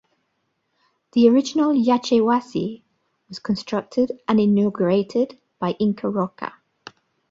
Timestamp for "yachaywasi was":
1.75-3.37